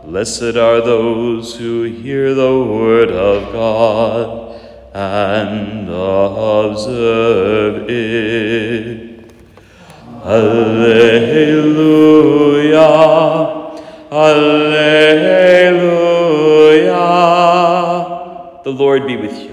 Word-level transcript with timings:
Blessed 0.04 0.56
are 0.56 0.80
those 0.80 1.56
who 1.56 1.82
hear 1.82 2.32
the 2.32 2.62
word 2.62 3.10
of 3.10 3.52
God 3.52 4.54
and 4.94 5.88
observe 5.90 7.90
it. 7.90 9.34
Alleluia. 10.24 11.64
Alleluia. 14.14 15.82
The 18.62 18.70
Lord 18.70 19.08
be 19.08 19.16
with 19.16 19.36
you. 19.36 19.50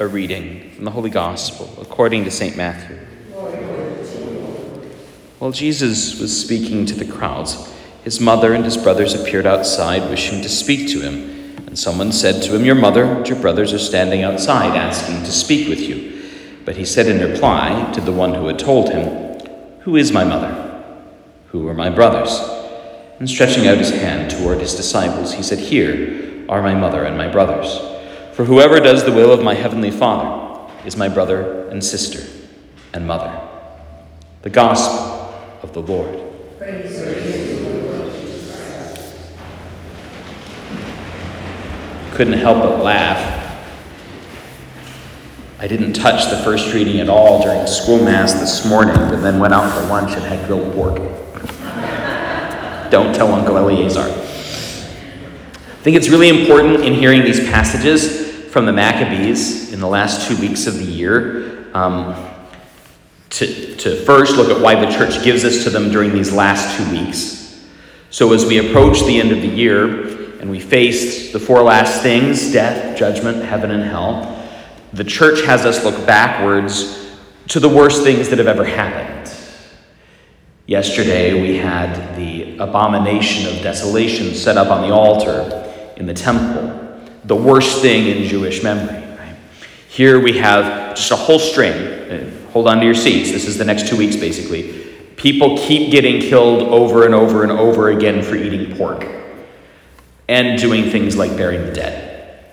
A 0.00 0.06
reading 0.06 0.72
from 0.72 0.84
the 0.84 0.90
Holy 0.90 1.10
Gospel 1.10 1.72
according 1.80 2.24
to 2.24 2.32
St. 2.32 2.56
Matthew. 2.56 2.96
While 5.38 5.52
Jesus 5.52 6.18
was 6.18 6.36
speaking 6.40 6.86
to 6.86 6.94
the 6.96 7.04
crowds, 7.04 7.72
his 8.02 8.20
mother 8.20 8.52
and 8.52 8.64
his 8.64 8.76
brothers 8.76 9.14
appeared 9.14 9.46
outside, 9.46 10.10
wishing 10.10 10.42
to 10.42 10.48
speak 10.48 10.88
to 10.88 11.00
him. 11.00 11.56
And 11.68 11.78
someone 11.78 12.10
said 12.10 12.42
to 12.42 12.56
him, 12.56 12.64
Your 12.64 12.74
mother 12.74 13.04
and 13.04 13.28
your 13.28 13.38
brothers 13.38 13.72
are 13.72 13.78
standing 13.78 14.24
outside, 14.24 14.76
asking 14.76 15.22
to 15.22 15.30
speak 15.30 15.68
with 15.68 15.78
you. 15.78 16.20
But 16.64 16.74
he 16.74 16.84
said 16.84 17.06
in 17.06 17.30
reply 17.30 17.92
to 17.92 18.00
the 18.00 18.10
one 18.10 18.34
who 18.34 18.48
had 18.48 18.58
told 18.58 18.90
him, 18.90 19.38
Who 19.82 19.94
is 19.94 20.10
my 20.10 20.24
mother? 20.24 20.64
Who 21.50 21.68
are 21.68 21.74
my 21.74 21.90
brothers? 21.90 22.57
And 23.18 23.28
stretching 23.28 23.66
out 23.66 23.78
his 23.78 23.90
hand 23.90 24.30
toward 24.30 24.60
his 24.60 24.74
disciples, 24.74 25.34
he 25.34 25.42
said, 25.42 25.58
Here 25.58 26.44
are 26.48 26.62
my 26.62 26.74
mother 26.74 27.04
and 27.04 27.18
my 27.18 27.28
brothers. 27.28 27.78
For 28.34 28.44
whoever 28.44 28.78
does 28.78 29.04
the 29.04 29.12
will 29.12 29.32
of 29.32 29.42
my 29.42 29.54
heavenly 29.54 29.90
Father 29.90 30.72
is 30.86 30.96
my 30.96 31.08
brother 31.08 31.68
and 31.68 31.82
sister 31.82 32.22
and 32.94 33.06
mother. 33.06 33.40
The 34.42 34.50
Gospel 34.50 35.34
of 35.62 35.72
the 35.72 35.82
Lord. 35.82 36.24
Couldn't 42.12 42.38
help 42.38 42.62
but 42.62 42.82
laugh. 42.82 43.38
I 45.60 45.66
didn't 45.66 45.94
touch 45.94 46.30
the 46.30 46.36
first 46.38 46.72
reading 46.72 47.00
at 47.00 47.08
all 47.08 47.42
during 47.42 47.66
school 47.66 48.04
mass 48.04 48.34
this 48.34 48.64
morning, 48.64 48.94
but 48.94 49.22
then 49.22 49.40
went 49.40 49.52
out 49.52 49.72
for 49.72 49.86
lunch 49.88 50.12
and 50.12 50.22
had 50.22 50.46
grilled 50.46 50.72
pork. 50.72 51.27
Don't 52.90 53.14
tell 53.14 53.32
Uncle 53.32 53.56
Eleazar. 53.56 54.02
I 54.02 55.80
think 55.82 55.96
it's 55.96 56.08
really 56.08 56.28
important 56.28 56.84
in 56.84 56.94
hearing 56.94 57.22
these 57.22 57.40
passages 57.40 58.46
from 58.52 58.66
the 58.66 58.72
Maccabees 58.72 59.72
in 59.72 59.80
the 59.80 59.86
last 59.86 60.26
two 60.28 60.36
weeks 60.38 60.66
of 60.66 60.78
the 60.78 60.84
year 60.84 61.66
um, 61.74 62.14
to, 63.30 63.76
to 63.76 63.96
first 64.04 64.36
look 64.36 64.50
at 64.50 64.60
why 64.60 64.74
the 64.74 64.90
church 64.90 65.22
gives 65.22 65.44
us 65.44 65.64
to 65.64 65.70
them 65.70 65.90
during 65.90 66.12
these 66.12 66.32
last 66.32 66.76
two 66.76 66.90
weeks. 66.90 67.66
So, 68.10 68.32
as 68.32 68.46
we 68.46 68.58
approach 68.68 69.02
the 69.04 69.20
end 69.20 69.32
of 69.32 69.42
the 69.42 69.48
year 69.48 70.40
and 70.40 70.50
we 70.50 70.60
face 70.60 71.32
the 71.32 71.38
four 71.38 71.62
last 71.62 72.02
things 72.02 72.52
death, 72.52 72.98
judgment, 72.98 73.44
heaven, 73.44 73.70
and 73.70 73.84
hell 73.84 74.38
the 74.92 75.04
church 75.04 75.42
has 75.42 75.66
us 75.66 75.84
look 75.84 76.06
backwards 76.06 77.14
to 77.48 77.60
the 77.60 77.68
worst 77.68 78.02
things 78.02 78.28
that 78.28 78.38
have 78.38 78.48
ever 78.48 78.64
happened. 78.64 79.17
Yesterday, 80.68 81.32
we 81.40 81.56
had 81.56 82.14
the 82.14 82.58
abomination 82.58 83.46
of 83.46 83.62
desolation 83.62 84.34
set 84.34 84.58
up 84.58 84.68
on 84.68 84.86
the 84.86 84.94
altar 84.94 85.64
in 85.96 86.04
the 86.04 86.12
temple, 86.12 87.00
the 87.24 87.34
worst 87.34 87.80
thing 87.80 88.06
in 88.06 88.28
Jewish 88.28 88.62
memory. 88.62 89.02
Right? 89.16 89.34
Here 89.88 90.20
we 90.20 90.36
have 90.36 90.94
just 90.94 91.10
a 91.10 91.16
whole 91.16 91.38
string. 91.38 91.72
Uh, 91.72 92.30
hold 92.50 92.68
on 92.68 92.80
to 92.80 92.84
your 92.84 92.94
seats. 92.94 93.32
This 93.32 93.46
is 93.46 93.56
the 93.56 93.64
next 93.64 93.88
two 93.88 93.96
weeks, 93.96 94.14
basically. 94.16 94.84
People 95.16 95.56
keep 95.56 95.90
getting 95.90 96.20
killed 96.20 96.60
over 96.64 97.06
and 97.06 97.14
over 97.14 97.44
and 97.44 97.50
over 97.50 97.88
again 97.88 98.22
for 98.22 98.36
eating 98.36 98.76
pork 98.76 99.06
and 100.28 100.60
doing 100.60 100.90
things 100.90 101.16
like 101.16 101.34
burying 101.34 101.64
the 101.64 101.72
dead. 101.72 102.44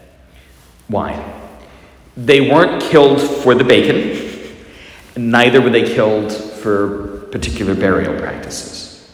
Why? 0.87 1.33
They 2.15 2.49
weren't 2.49 2.81
killed 2.81 3.19
for 3.19 3.55
the 3.55 3.65
bacon, 3.65 4.24
neither 5.17 5.61
were 5.61 5.69
they 5.69 5.83
killed 5.83 6.31
for 6.31 7.27
particular 7.31 7.75
burial 7.75 8.17
practices. 8.19 9.11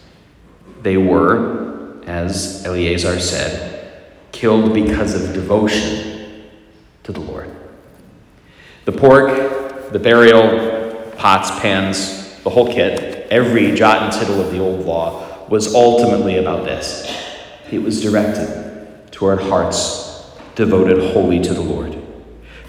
They 0.81 0.97
were, 0.97 2.01
as 2.05 2.65
Eleazar 2.65 3.19
said, 3.19 4.01
killed 4.31 4.73
because 4.73 5.13
of 5.13 5.33
devotion 5.33 6.49
to 7.03 7.11
the 7.11 7.19
Lord. 7.19 7.55
The 8.85 8.91
pork, 8.91 9.91
the 9.91 9.99
burial, 9.99 11.11
pots, 11.17 11.51
pans, 11.59 12.39
the 12.43 12.49
whole 12.49 12.71
kit, 12.71 13.27
every 13.29 13.75
jot 13.75 14.01
and 14.01 14.11
tittle 14.11 14.41
of 14.41 14.51
the 14.51 14.59
old 14.59 14.85
law 14.85 15.47
was 15.47 15.75
ultimately 15.75 16.37
about 16.37 16.65
this. 16.65 17.11
It 17.71 17.79
was 17.79 18.01
directed 18.01 19.11
toward 19.11 19.41
hearts 19.41 20.31
devoted 20.55 21.13
wholly 21.13 21.39
to 21.41 21.53
the 21.53 21.61
Lord. 21.61 21.97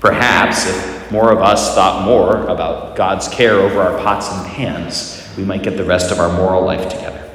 Perhaps 0.01 0.67
if 0.67 0.92
more 1.13 1.31
of 1.31 1.43
us 1.43 1.75
thought 1.75 2.07
more 2.07 2.47
about 2.47 2.97
God's 2.97 3.29
care 3.29 3.61
over 3.61 3.83
our 3.83 3.99
pots 4.03 4.33
and 4.33 4.47
pans, 4.47 5.29
we 5.37 5.45
might 5.45 5.63
get 5.63 5.77
the 5.77 5.85
rest 5.85 6.11
of 6.11 6.19
our 6.19 6.35
moral 6.35 6.65
life 6.65 6.89
together. 6.89 7.31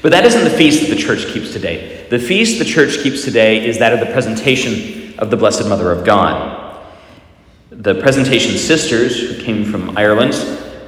But 0.00 0.12
that 0.12 0.24
isn't 0.24 0.44
the 0.44 0.50
feast 0.50 0.82
that 0.82 0.94
the 0.94 1.00
church 1.00 1.26
keeps 1.26 1.52
today. 1.52 2.06
The 2.08 2.20
feast 2.20 2.60
the 2.60 2.64
church 2.64 3.02
keeps 3.02 3.24
today 3.24 3.66
is 3.66 3.80
that 3.80 3.92
of 3.92 3.98
the 3.98 4.06
presentation 4.06 5.18
of 5.18 5.30
the 5.30 5.36
Blessed 5.36 5.68
Mother 5.68 5.90
of 5.90 6.04
God. 6.04 6.86
The 7.70 7.96
presentation 7.96 8.56
sisters, 8.56 9.18
who 9.18 9.42
came 9.42 9.64
from 9.64 9.98
Ireland, 9.98 10.34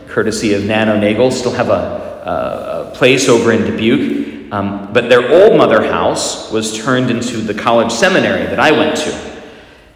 courtesy 0.07 0.55
of 0.55 0.65
Nano 0.65 0.97
Nagle, 0.97 1.33
still 1.33 1.53
have 1.53 1.71
a, 1.71 1.73
a, 1.73 2.93
a 2.93 2.95
place 2.95 3.29
over 3.29 3.51
in 3.51 3.63
Dubuque. 3.63 4.53
Um, 4.53 4.93
but 4.93 5.09
their 5.11 5.29
old 5.29 5.59
mother 5.59 5.83
house 5.83 6.53
was 6.53 6.79
turned 6.79 7.11
into 7.11 7.39
the 7.39 7.53
college 7.53 7.91
seminary 7.91 8.47
that 8.47 8.61
I 8.61 8.71
went 8.71 8.97
to. 8.99 9.43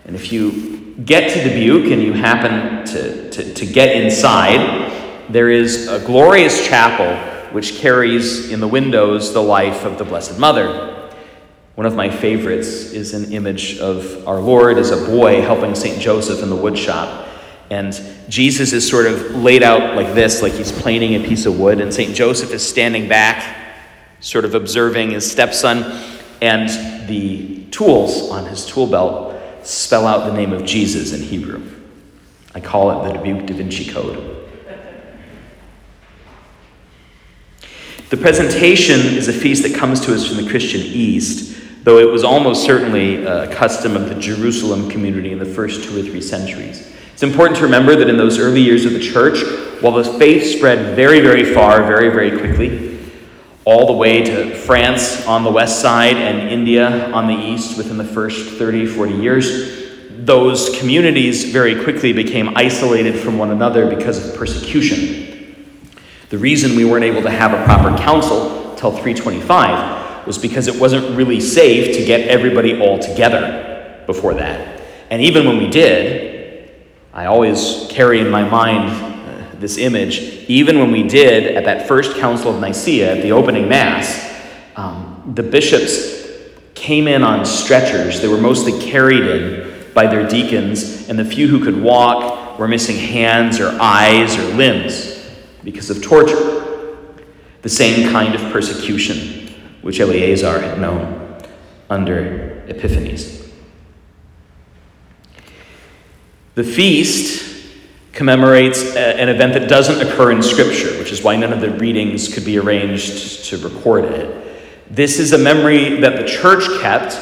And 0.04 0.16
if 0.16 0.32
you 0.32 0.71
get 1.04 1.32
to 1.32 1.48
Dubuque 1.48 1.90
and 1.90 2.02
you 2.02 2.12
happen 2.12 2.84
to, 2.86 3.30
to, 3.30 3.54
to 3.54 3.66
get 3.66 3.96
inside, 3.96 4.90
there 5.30 5.50
is 5.50 5.88
a 5.88 5.98
glorious 6.00 6.66
chapel 6.66 7.16
which 7.52 7.78
carries 7.78 8.50
in 8.50 8.60
the 8.60 8.68
windows 8.68 9.32
the 9.32 9.42
life 9.42 9.84
of 9.84 9.98
the 9.98 10.04
Blessed 10.04 10.38
Mother. 10.38 11.10
One 11.74 11.86
of 11.86 11.94
my 11.94 12.10
favorites 12.10 12.92
is 12.92 13.14
an 13.14 13.32
image 13.32 13.78
of 13.78 14.26
our 14.28 14.40
Lord 14.40 14.78
as 14.78 14.90
a 14.90 15.06
boy 15.06 15.40
helping 15.40 15.74
St. 15.74 16.00
Joseph 16.00 16.42
in 16.42 16.50
the 16.50 16.56
woodshop. 16.56 17.28
And 17.70 17.98
Jesus 18.28 18.74
is 18.74 18.88
sort 18.88 19.06
of 19.06 19.34
laid 19.34 19.62
out 19.62 19.96
like 19.96 20.14
this, 20.14 20.42
like 20.42 20.52
he's 20.52 20.72
planing 20.72 21.14
a 21.14 21.26
piece 21.26 21.46
of 21.46 21.58
wood, 21.58 21.80
and 21.80 21.92
St. 21.92 22.14
Joseph 22.14 22.52
is 22.52 22.66
standing 22.66 23.08
back, 23.08 23.74
sort 24.20 24.44
of 24.44 24.54
observing 24.54 25.12
his 25.12 25.30
stepson, 25.30 25.82
and 26.42 26.68
the 27.08 27.64
tools 27.70 28.30
on 28.30 28.44
his 28.46 28.66
tool 28.66 28.86
belt 28.86 29.31
spell 29.64 30.06
out 30.06 30.26
the 30.26 30.36
name 30.36 30.52
of 30.52 30.64
Jesus 30.64 31.12
in 31.12 31.22
Hebrew. 31.22 31.62
I 32.54 32.60
call 32.60 32.90
it 33.04 33.08
the 33.08 33.18
Dubuque 33.18 33.46
Da 33.46 33.54
Vinci 33.54 33.90
Code. 33.90 34.38
The 38.10 38.16
presentation 38.18 39.00
is 39.00 39.28
a 39.28 39.32
feast 39.32 39.62
that 39.62 39.74
comes 39.74 40.00
to 40.00 40.14
us 40.14 40.26
from 40.26 40.44
the 40.44 40.50
Christian 40.50 40.82
East, 40.82 41.56
though 41.84 41.98
it 41.98 42.10
was 42.10 42.24
almost 42.24 42.64
certainly 42.64 43.24
a 43.24 43.50
custom 43.54 43.96
of 43.96 44.10
the 44.10 44.14
Jerusalem 44.16 44.90
community 44.90 45.32
in 45.32 45.38
the 45.38 45.46
first 45.46 45.84
two 45.84 45.98
or 45.98 46.02
three 46.02 46.20
centuries. 46.20 46.92
It's 47.14 47.22
important 47.22 47.56
to 47.58 47.62
remember 47.64 47.96
that 47.96 48.10
in 48.10 48.16
those 48.16 48.38
early 48.38 48.60
years 48.60 48.84
of 48.84 48.92
the 48.92 49.00
church, 49.00 49.42
while 49.80 49.92
the 49.92 50.04
faith 50.18 50.44
spread 50.56 50.94
very, 50.94 51.20
very 51.20 51.54
far, 51.54 51.84
very, 51.84 52.10
very 52.10 52.38
quickly, 52.38 52.91
all 53.64 53.86
the 53.86 53.92
way 53.92 54.24
to 54.24 54.54
France 54.54 55.24
on 55.26 55.44
the 55.44 55.50
west 55.50 55.80
side 55.80 56.16
and 56.16 56.48
India 56.48 57.10
on 57.12 57.28
the 57.28 57.34
east 57.34 57.78
within 57.78 57.96
the 57.96 58.04
first 58.04 58.58
30, 58.58 58.86
40 58.86 59.12
years. 59.14 59.82
Those 60.10 60.76
communities 60.78 61.52
very 61.52 61.82
quickly 61.82 62.12
became 62.12 62.56
isolated 62.56 63.18
from 63.18 63.38
one 63.38 63.50
another 63.50 63.88
because 63.88 64.28
of 64.28 64.36
persecution. 64.36 65.54
The 66.30 66.38
reason 66.38 66.76
we 66.76 66.84
weren't 66.84 67.04
able 67.04 67.22
to 67.22 67.30
have 67.30 67.52
a 67.52 67.64
proper 67.64 67.96
council 67.98 68.74
till 68.76 68.90
325 68.90 70.26
was 70.26 70.38
because 70.38 70.66
it 70.66 70.80
wasn't 70.80 71.16
really 71.16 71.40
safe 71.40 71.96
to 71.96 72.04
get 72.04 72.28
everybody 72.28 72.80
all 72.80 72.98
together 72.98 74.02
before 74.06 74.34
that. 74.34 74.80
And 75.10 75.22
even 75.22 75.46
when 75.46 75.58
we 75.58 75.68
did, 75.68 76.70
I 77.12 77.26
always 77.26 77.86
carry 77.90 78.20
in 78.20 78.30
my 78.30 78.48
mind 78.48 79.11
this 79.62 79.78
image, 79.78 80.18
even 80.48 80.78
when 80.78 80.90
we 80.92 81.02
did 81.04 81.56
at 81.56 81.64
that 81.64 81.88
first 81.88 82.16
Council 82.18 82.54
of 82.54 82.60
Nicaea, 82.60 83.16
at 83.16 83.22
the 83.22 83.32
opening 83.32 83.68
Mass, 83.68 84.30
um, 84.76 85.32
the 85.34 85.42
bishops 85.42 86.20
came 86.74 87.08
in 87.08 87.22
on 87.22 87.46
stretchers. 87.46 88.20
They 88.20 88.28
were 88.28 88.40
mostly 88.40 88.78
carried 88.80 89.22
in 89.22 89.92
by 89.94 90.06
their 90.06 90.28
deacons, 90.28 91.08
and 91.08 91.18
the 91.18 91.24
few 91.24 91.48
who 91.48 91.64
could 91.64 91.80
walk 91.80 92.58
were 92.58 92.68
missing 92.68 92.96
hands 92.96 93.60
or 93.60 93.68
eyes 93.80 94.36
or 94.36 94.44
limbs 94.54 95.24
because 95.64 95.88
of 95.90 96.02
torture. 96.02 96.58
the 97.62 97.68
same 97.68 98.10
kind 98.10 98.34
of 98.34 98.52
persecution 98.52 99.54
which 99.82 100.00
Eleazar 100.00 100.60
had 100.60 100.80
known 100.80 101.40
under 101.88 102.64
Epiphanes. 102.66 103.48
The 106.56 106.64
feast 106.64 107.51
commemorates 108.12 108.94
uh, 108.94 108.98
an 108.98 109.28
event 109.28 109.54
that 109.54 109.68
doesn't 109.68 110.06
occur 110.06 110.32
in 110.32 110.42
Scripture, 110.42 110.98
which 110.98 111.12
is 111.12 111.22
why 111.22 111.36
none 111.36 111.52
of 111.52 111.60
the 111.60 111.70
readings 111.70 112.32
could 112.32 112.44
be 112.44 112.58
arranged 112.58 113.46
to 113.46 113.58
record 113.58 114.04
it. 114.04 114.38
This 114.90 115.18
is 115.18 115.32
a 115.32 115.38
memory 115.38 116.00
that 116.00 116.16
the 116.16 116.28
church 116.28 116.64
kept 116.80 117.18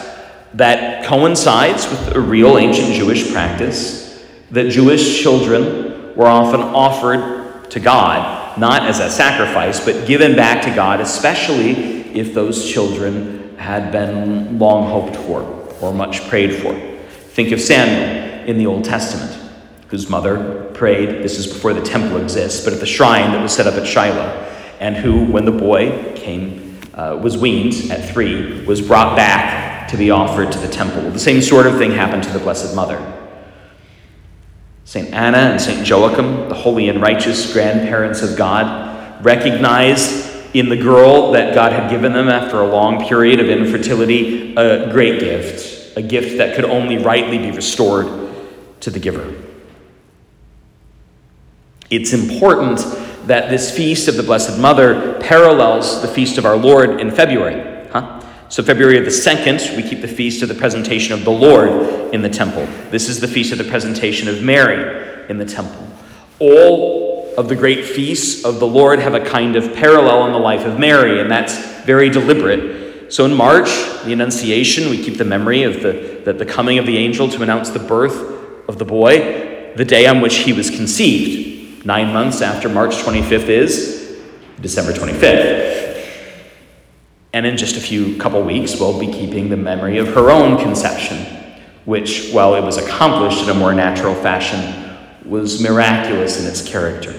that 0.54 1.04
coincides 1.06 1.88
with 1.88 2.16
a 2.16 2.20
real 2.20 2.58
ancient 2.58 2.94
Jewish 2.94 3.32
practice 3.32 4.24
that 4.50 4.68
Jewish 4.70 5.22
children 5.22 6.14
were 6.16 6.26
often 6.26 6.60
offered 6.60 7.70
to 7.70 7.78
God, 7.78 8.58
not 8.58 8.82
as 8.82 8.98
a 8.98 9.08
sacrifice, 9.08 9.84
but 9.84 10.08
given 10.08 10.34
back 10.34 10.64
to 10.64 10.74
God, 10.74 11.00
especially 11.00 11.70
if 12.18 12.34
those 12.34 12.68
children 12.68 13.56
had 13.56 13.92
been 13.92 14.58
long 14.58 14.90
hoped 14.90 15.14
for 15.14 15.42
or 15.80 15.94
much 15.94 16.28
prayed 16.28 16.60
for. 16.60 16.74
Think 17.30 17.52
of 17.52 17.60
Samuel 17.60 18.48
in 18.48 18.58
the 18.58 18.66
Old 18.66 18.84
Testament 18.84 19.40
whose 19.90 20.08
mother 20.08 20.69
prayed, 20.80 21.22
this 21.22 21.38
is 21.38 21.46
before 21.46 21.74
the 21.74 21.82
temple 21.82 22.16
exists, 22.16 22.64
but 22.64 22.72
at 22.72 22.80
the 22.80 22.86
shrine 22.86 23.32
that 23.32 23.42
was 23.42 23.54
set 23.54 23.66
up 23.66 23.74
at 23.74 23.86
Shiloh, 23.86 24.30
and 24.80 24.96
who, 24.96 25.26
when 25.26 25.44
the 25.44 25.52
boy 25.52 26.14
came, 26.16 26.80
uh, 26.94 27.18
was 27.22 27.36
weaned 27.36 27.92
at 27.92 28.10
three, 28.14 28.64
was 28.64 28.80
brought 28.80 29.14
back 29.14 29.88
to 29.88 29.98
be 29.98 30.10
offered 30.10 30.50
to 30.50 30.58
the 30.58 30.68
temple. 30.68 31.02
The 31.10 31.18
same 31.18 31.42
sort 31.42 31.66
of 31.66 31.76
thing 31.76 31.90
happened 31.90 32.22
to 32.22 32.32
the 32.32 32.38
Blessed 32.38 32.74
Mother. 32.74 32.98
St. 34.86 35.12
Anna 35.12 35.36
and 35.36 35.60
St. 35.60 35.86
Joachim, 35.86 36.48
the 36.48 36.54
holy 36.54 36.88
and 36.88 37.02
righteous 37.02 37.52
grandparents 37.52 38.22
of 38.22 38.38
God, 38.38 39.22
recognized 39.22 40.34
in 40.54 40.70
the 40.70 40.78
girl 40.78 41.32
that 41.32 41.54
God 41.54 41.74
had 41.74 41.90
given 41.90 42.14
them 42.14 42.30
after 42.30 42.58
a 42.58 42.66
long 42.66 43.06
period 43.06 43.38
of 43.38 43.50
infertility 43.50 44.54
a 44.56 44.90
great 44.90 45.20
gift, 45.20 45.94
a 45.98 46.02
gift 46.02 46.38
that 46.38 46.56
could 46.56 46.64
only 46.64 46.96
rightly 46.96 47.36
be 47.36 47.50
restored 47.50 48.06
to 48.80 48.88
the 48.90 48.98
giver. 48.98 49.49
It's 51.90 52.12
important 52.12 52.78
that 53.26 53.50
this 53.50 53.76
feast 53.76 54.06
of 54.06 54.16
the 54.16 54.22
Blessed 54.22 54.60
Mother 54.60 55.18
parallels 55.20 56.00
the 56.02 56.08
feast 56.08 56.38
of 56.38 56.46
our 56.46 56.56
Lord 56.56 57.00
in 57.00 57.10
February. 57.10 57.88
Huh? 57.90 58.20
So, 58.48 58.62
February 58.62 59.00
the 59.00 59.10
2nd, 59.10 59.76
we 59.76 59.82
keep 59.82 60.00
the 60.00 60.08
feast 60.08 60.42
of 60.42 60.48
the 60.48 60.54
presentation 60.54 61.14
of 61.14 61.24
the 61.24 61.30
Lord 61.30 62.14
in 62.14 62.22
the 62.22 62.28
temple. 62.28 62.66
This 62.90 63.08
is 63.08 63.18
the 63.18 63.28
feast 63.28 63.50
of 63.50 63.58
the 63.58 63.64
presentation 63.64 64.28
of 64.28 64.42
Mary 64.42 65.28
in 65.28 65.38
the 65.38 65.44
temple. 65.44 65.86
All 66.38 67.34
of 67.36 67.48
the 67.48 67.56
great 67.56 67.84
feasts 67.84 68.44
of 68.44 68.60
the 68.60 68.66
Lord 68.66 69.00
have 69.00 69.14
a 69.14 69.24
kind 69.24 69.56
of 69.56 69.74
parallel 69.74 70.26
in 70.26 70.32
the 70.32 70.38
life 70.38 70.64
of 70.64 70.78
Mary, 70.78 71.20
and 71.20 71.30
that's 71.30 71.58
very 71.82 72.08
deliberate. 72.08 73.12
So, 73.12 73.24
in 73.24 73.34
March, 73.34 73.68
the 74.04 74.12
Annunciation, 74.12 74.90
we 74.90 75.02
keep 75.02 75.16
the 75.16 75.24
memory 75.24 75.64
of 75.64 75.82
the, 75.82 76.22
the, 76.24 76.32
the 76.32 76.46
coming 76.46 76.78
of 76.78 76.86
the 76.86 76.98
angel 76.98 77.28
to 77.28 77.42
announce 77.42 77.70
the 77.70 77.80
birth 77.80 78.68
of 78.68 78.78
the 78.78 78.84
boy, 78.84 79.72
the 79.76 79.84
day 79.84 80.06
on 80.06 80.20
which 80.20 80.36
he 80.36 80.52
was 80.52 80.70
conceived. 80.70 81.59
Nine 81.84 82.12
months 82.12 82.42
after 82.42 82.68
March 82.68 82.96
25th 82.96 83.48
is 83.48 84.20
December 84.60 84.92
25th. 84.92 86.06
And 87.32 87.46
in 87.46 87.56
just 87.56 87.76
a 87.76 87.80
few 87.80 88.18
couple 88.18 88.42
weeks, 88.42 88.78
we'll 88.78 88.98
be 88.98 89.06
keeping 89.06 89.48
the 89.48 89.56
memory 89.56 89.96
of 89.98 90.08
her 90.08 90.30
own 90.30 90.58
conception, 90.58 91.18
which, 91.86 92.32
while 92.32 92.54
it 92.54 92.62
was 92.62 92.76
accomplished 92.76 93.44
in 93.44 93.50
a 93.50 93.54
more 93.54 93.72
natural 93.72 94.14
fashion, 94.14 94.98
was 95.24 95.62
miraculous 95.62 96.38
in 96.40 96.46
its 96.46 96.66
character. 96.66 97.14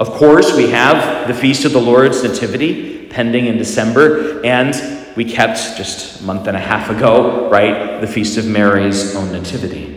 Of 0.00 0.08
course, 0.10 0.56
we 0.56 0.70
have 0.70 1.28
the 1.28 1.34
Feast 1.34 1.64
of 1.64 1.72
the 1.72 1.80
Lord's 1.80 2.24
Nativity 2.24 3.06
pending 3.06 3.46
in 3.46 3.56
December, 3.56 4.44
and 4.44 4.74
we 5.16 5.24
kept 5.24 5.76
just 5.76 6.22
a 6.22 6.24
month 6.24 6.48
and 6.48 6.56
a 6.56 6.60
half 6.60 6.90
ago, 6.90 7.48
right, 7.50 8.00
the 8.00 8.06
Feast 8.08 8.36
of 8.36 8.46
Mary's 8.46 9.14
own 9.14 9.30
Nativity. 9.30 9.91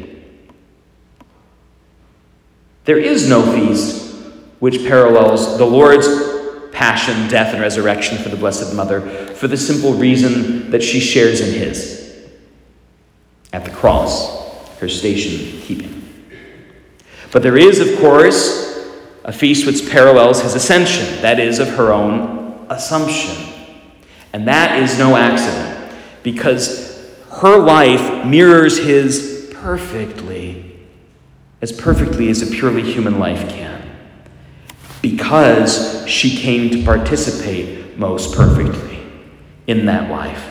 There 2.85 2.99
is 2.99 3.27
no 3.27 3.41
feast 3.51 4.15
which 4.59 4.85
parallels 4.87 5.57
the 5.57 5.65
Lord's 5.65 6.07
passion, 6.71 7.27
death, 7.27 7.53
and 7.53 7.61
resurrection 7.61 8.17
for 8.17 8.29
the 8.29 8.37
Blessed 8.37 8.75
Mother 8.75 9.01
for 9.35 9.47
the 9.47 9.57
simple 9.57 9.93
reason 9.93 10.71
that 10.71 10.83
she 10.83 10.99
shares 10.99 11.41
in 11.41 11.53
his 11.53 12.25
at 13.51 13.65
the 13.65 13.71
cross, 13.71 14.69
her 14.79 14.89
station 14.89 15.61
keeping. 15.61 16.03
But 17.31 17.41
there 17.41 17.57
is, 17.57 17.79
of 17.79 17.99
course, 17.99 18.87
a 19.23 19.33
feast 19.33 19.65
which 19.65 19.89
parallels 19.89 20.41
his 20.41 20.55
ascension, 20.55 21.21
that 21.21 21.39
is, 21.39 21.59
of 21.59 21.69
her 21.69 21.91
own 21.91 22.67
assumption. 22.69 23.53
And 24.33 24.47
that 24.47 24.81
is 24.83 24.99
no 24.99 25.15
accident, 25.15 25.95
because 26.21 27.09
her 27.31 27.57
life 27.57 28.25
mirrors 28.25 28.77
his 28.77 29.51
perfectly 29.55 30.74
as 31.65 31.71
perfectly 31.71 32.29
as 32.29 32.43
a 32.43 32.45
purely 32.45 32.83
human 32.83 33.17
life 33.17 33.49
can. 33.49 33.81
Because 35.01 36.07
she 36.07 36.37
came 36.37 36.69
to 36.69 36.83
participate 36.83 37.97
most 37.97 38.35
perfectly 38.35 39.03
in 39.65 39.87
that 39.87 40.11
life 40.11 40.47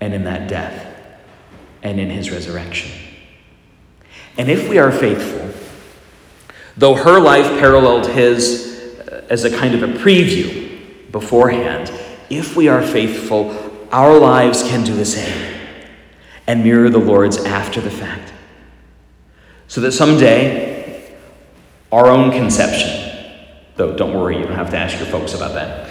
and 0.00 0.14
in 0.14 0.22
that 0.22 0.48
death 0.48 0.94
and 1.82 1.98
in 1.98 2.08
his 2.08 2.30
resurrection. 2.30 2.88
And 4.38 4.48
if 4.48 4.68
we 4.68 4.78
are 4.78 4.92
faithful, 4.92 5.50
though 6.76 6.94
her 6.94 7.18
life 7.18 7.58
paralleled 7.58 8.06
his 8.06 9.00
uh, 9.10 9.26
as 9.28 9.42
a 9.42 9.50
kind 9.58 9.74
of 9.74 9.82
a 9.82 9.88
preview 9.88 11.10
beforehand, 11.10 11.90
if 12.30 12.54
we 12.54 12.68
are 12.68 12.80
faithful, 12.80 13.88
our 13.90 14.16
lives 14.16 14.62
can 14.62 14.84
do 14.84 14.94
the 14.94 15.04
same 15.04 15.58
and 16.46 16.62
mirror 16.62 16.90
the 16.90 16.96
Lord's 16.96 17.38
after 17.38 17.80
the 17.80 17.90
fact. 17.90 18.34
So 19.68 19.80
that 19.80 19.92
someday, 19.92 21.12
our 21.90 22.06
own 22.06 22.30
conception, 22.30 23.36
though 23.76 23.96
don't 23.96 24.14
worry, 24.14 24.38
you 24.38 24.44
don't 24.44 24.54
have 24.54 24.70
to 24.70 24.78
ask 24.78 24.98
your 24.98 25.08
folks 25.08 25.34
about 25.34 25.54
that, 25.54 25.90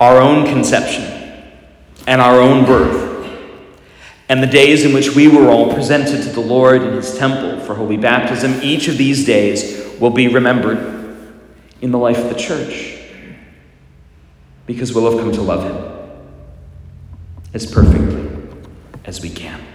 our 0.00 0.20
own 0.20 0.46
conception 0.46 1.04
and 2.06 2.20
our 2.20 2.40
own 2.40 2.64
birth, 2.64 3.08
and 4.28 4.42
the 4.42 4.46
days 4.46 4.84
in 4.84 4.92
which 4.92 5.14
we 5.14 5.26
were 5.28 5.48
all 5.48 5.72
presented 5.72 6.22
to 6.22 6.28
the 6.30 6.40
Lord 6.40 6.82
in 6.82 6.92
his 6.92 7.16
temple 7.16 7.60
for 7.64 7.74
holy 7.74 7.96
baptism, 7.96 8.60
each 8.62 8.88
of 8.88 8.98
these 8.98 9.24
days 9.24 9.98
will 9.98 10.10
be 10.10 10.28
remembered 10.28 10.78
in 11.80 11.90
the 11.90 11.98
life 11.98 12.18
of 12.18 12.28
the 12.28 12.34
church 12.34 12.98
because 14.66 14.92
we'll 14.92 15.10
have 15.10 15.20
come 15.20 15.32
to 15.32 15.40
love 15.40 15.64
him 15.64 15.88
as 17.54 17.64
perfectly 17.64 18.30
as 19.04 19.22
we 19.22 19.30
can. 19.30 19.67